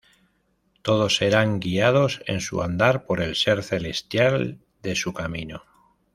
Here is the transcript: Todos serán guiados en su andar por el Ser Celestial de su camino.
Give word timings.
Todos 0.81 1.17
serán 1.17 1.59
guiados 1.59 2.23
en 2.25 2.41
su 2.41 2.63
andar 2.63 3.05
por 3.05 3.21
el 3.21 3.35
Ser 3.35 3.61
Celestial 3.61 4.57
de 4.81 4.95
su 4.95 5.13
camino. 5.13 5.61